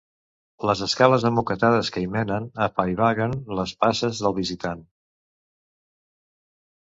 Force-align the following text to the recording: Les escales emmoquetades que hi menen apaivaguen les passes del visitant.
Les 0.67 0.79
escales 0.85 1.25
emmoquetades 1.29 1.91
que 1.97 2.01
hi 2.05 2.07
menen 2.15 2.47
apaivaguen 2.67 3.35
les 3.59 3.73
passes 3.85 4.23
del 4.27 4.35
visitant. 4.37 4.83